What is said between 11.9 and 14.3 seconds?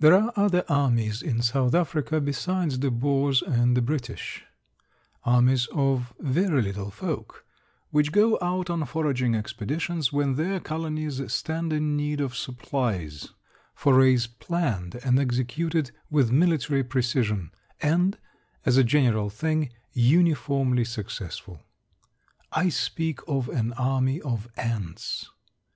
need of supplies forays